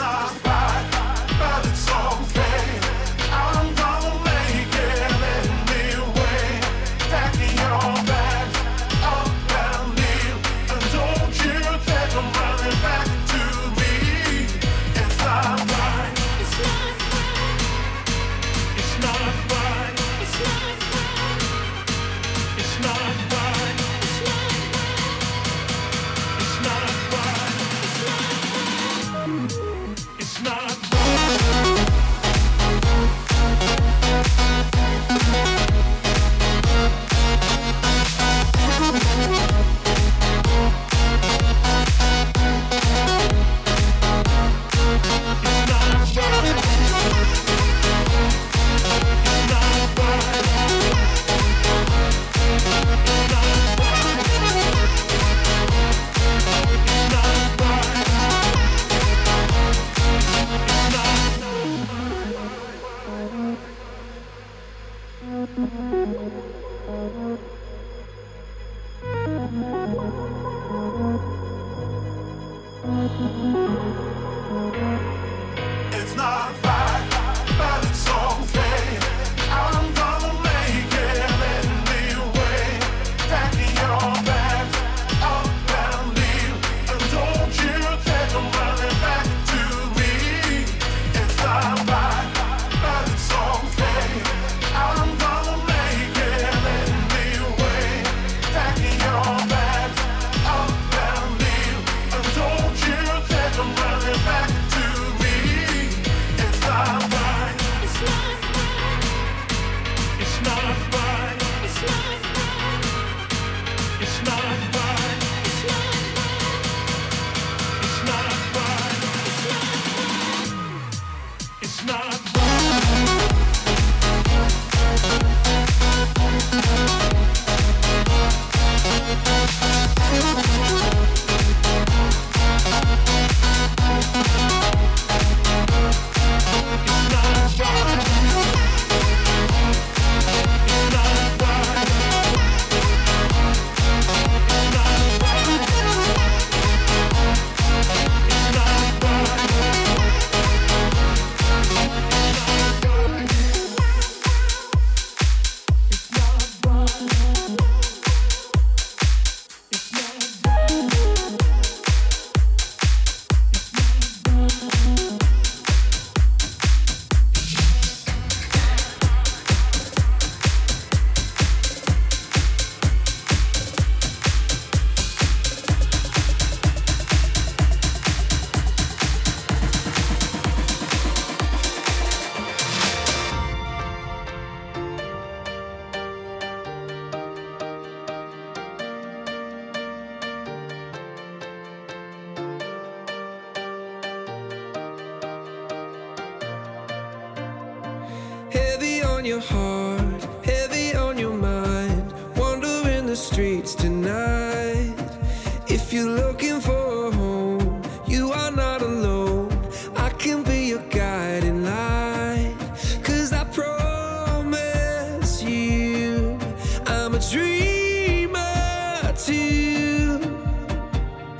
Fiesta. 0.00 0.49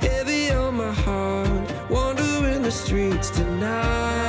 Heavy 0.01 0.51
on 0.51 0.75
my 0.75 0.91
heart, 0.91 1.71
wandering 1.89 2.61
the 2.63 2.71
streets 2.71 3.29
tonight. 3.29 4.20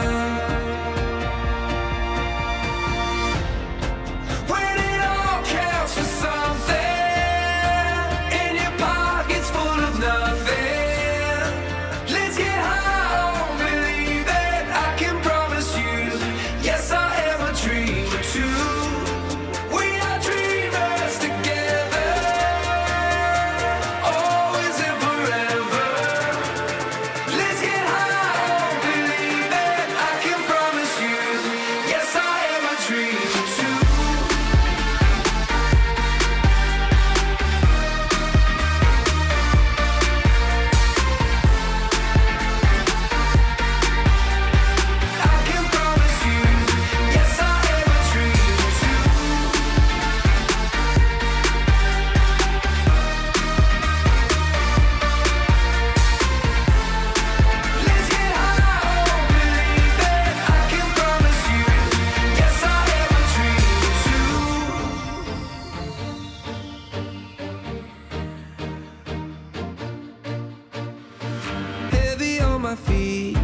my 72.73 72.77
feet. 72.77 73.42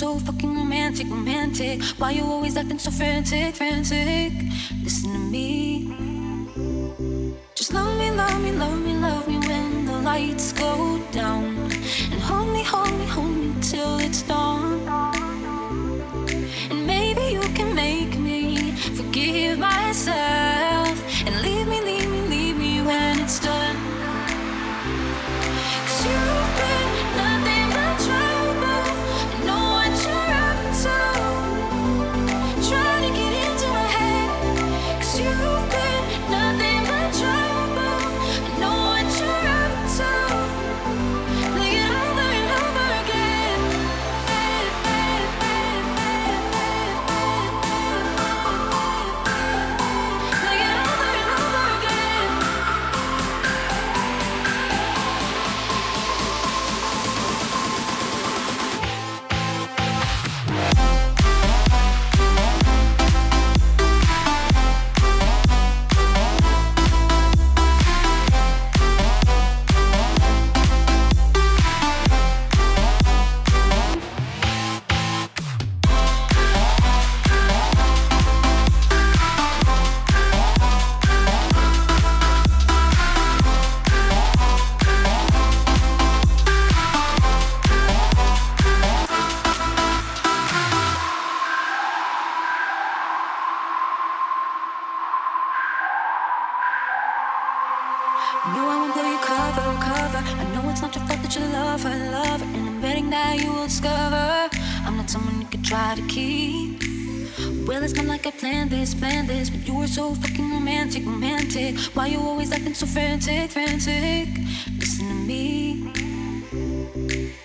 so 0.00 0.18
fucking 0.18 0.56
romantic, 0.56 1.06
romantic. 1.10 1.82
Why 1.98 2.12
you 2.12 2.24
always 2.24 2.56
acting 2.56 2.78
so 2.78 2.90
frantic, 2.90 3.54
frantic? 3.54 4.32
Listen 4.82 5.12
to 5.12 5.18
me. 5.18 5.52
Just 7.54 7.74
love 7.74 7.98
me, 7.98 8.10
love 8.10 8.42
me, 8.42 8.52
love 8.52 8.80
me, 8.80 8.94
love 8.94 9.28
me 9.28 9.36
when 9.46 9.84
the 9.84 9.98
lights 10.00 10.54
go 10.54 10.98
down. 11.12 11.44
And 12.12 12.20
hold 12.28 12.48
me, 12.48 12.62
hold 12.62 12.94
me, 12.98 13.04
hold 13.04 13.30
me 13.30 13.52
till 13.60 13.98
it's 13.98 14.22
dawn. 14.22 14.88
And 16.70 16.86
maybe 16.86 17.24
you 17.34 17.42
can 17.58 17.74
make 17.74 18.18
me 18.18 18.72
forgive 18.96 19.58
myself. 19.58 20.39
This, 109.30 109.50
but 109.50 109.66
you 109.66 109.74
were 109.74 109.86
so 109.86 110.14
fucking 110.14 110.50
romantic, 110.50 111.06
romantic. 111.06 111.78
Why 111.94 112.06
you 112.08 112.18
always 112.18 112.50
acting 112.52 112.74
so 112.74 112.86
frantic, 112.86 113.50
frantic? 113.50 114.28
Listen 114.78 115.06
to 115.08 115.16
me. 115.30 115.46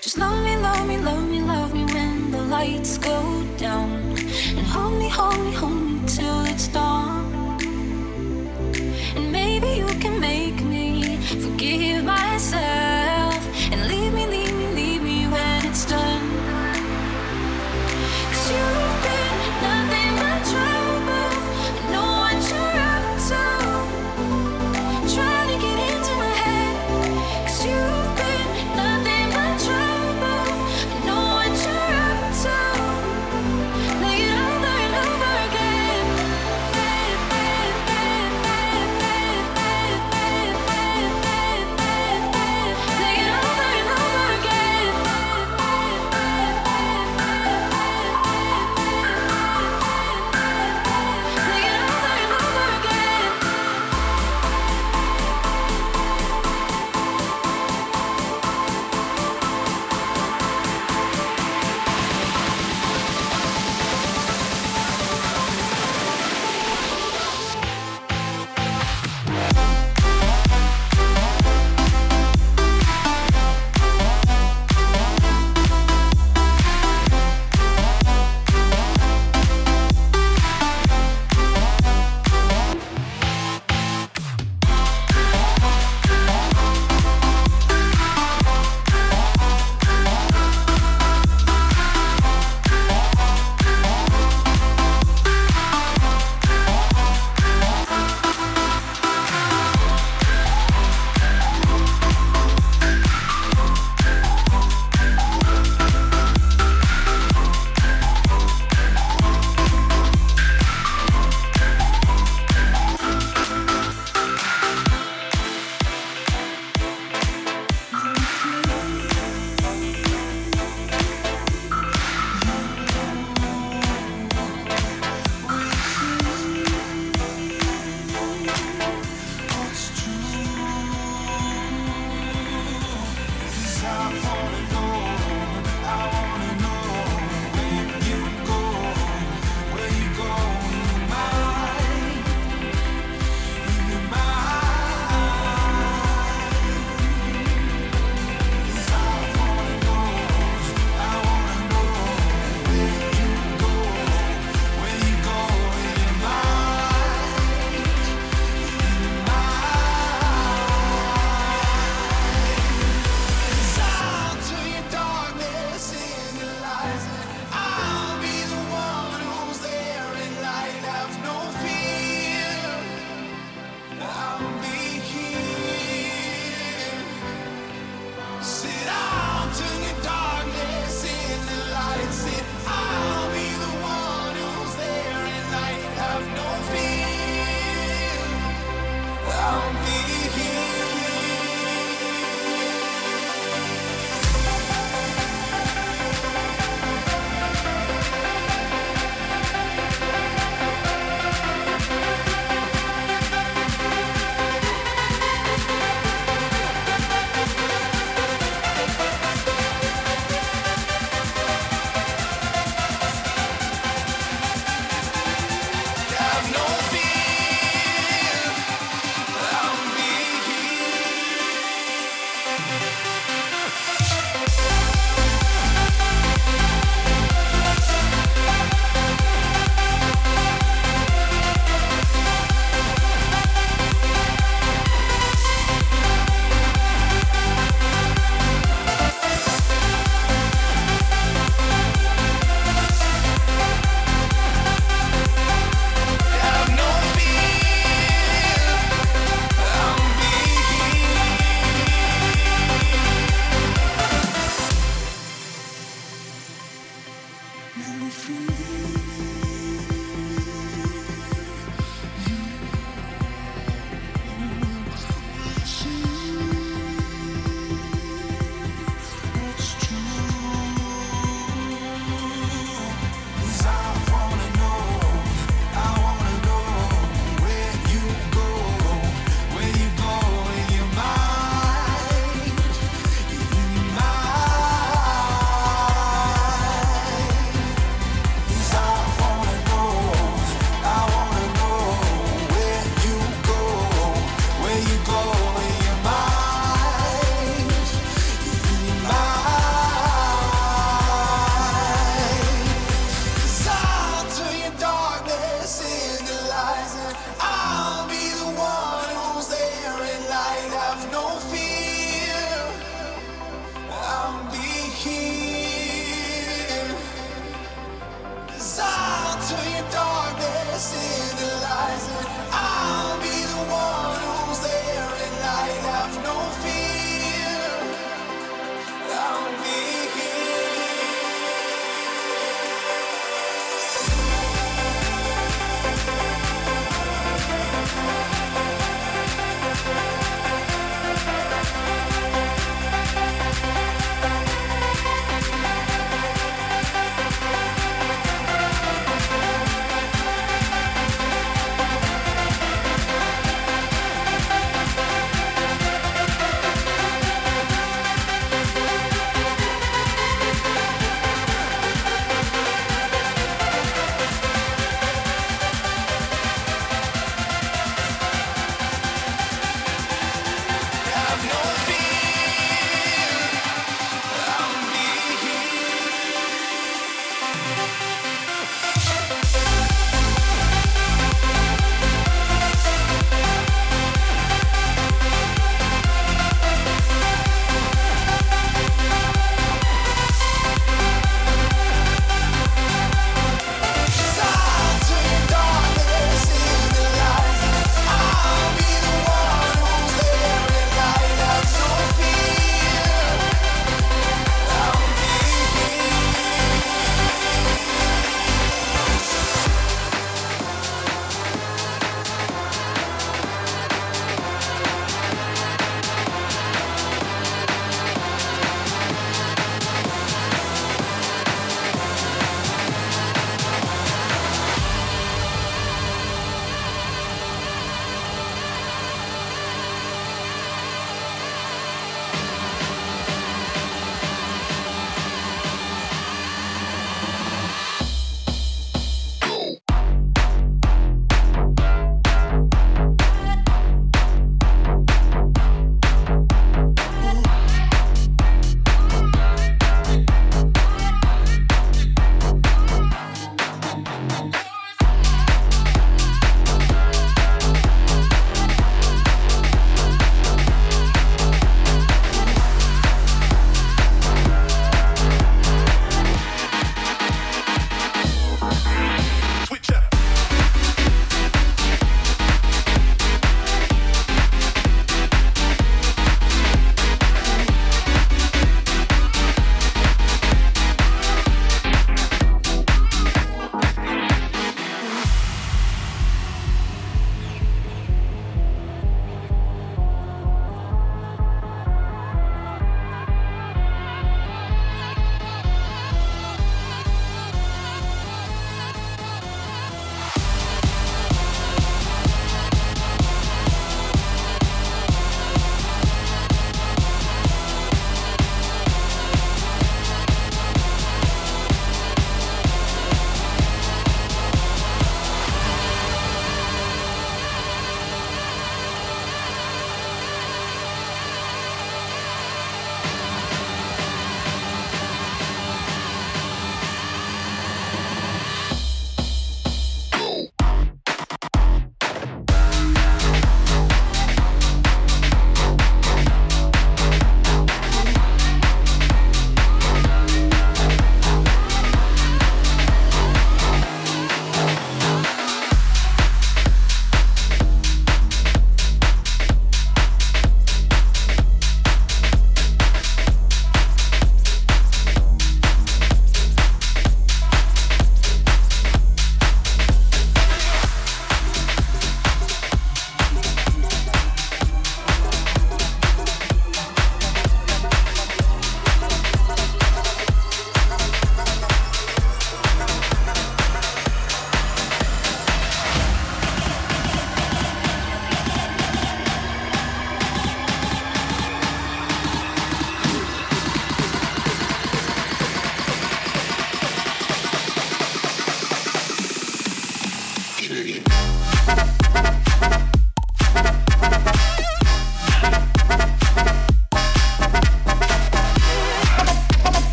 Just 0.00 0.18
love 0.18 0.44
me, 0.44 0.56
love 0.56 0.86
me, 0.86 0.96
love 0.98 1.26
me, 1.32 1.40
love 1.40 1.72
me 1.72 1.84
when 1.94 2.30
the 2.30 2.42
lights 2.56 2.98
go 2.98 3.18
down. 3.56 3.90
And 4.58 4.66
hold 4.74 4.94
me, 4.98 5.08
hold 5.08 5.40
me, 5.46 5.52
hold 5.52 5.80
me 5.86 6.00
till 6.06 6.40
it's 6.52 6.68
dawn. 6.68 7.58
And 9.16 9.32
maybe 9.32 9.68
you 9.80 9.88
can 10.04 10.20
make 10.20 10.58
me 10.62 11.16
forgive 11.44 12.04
myself. 12.04 12.79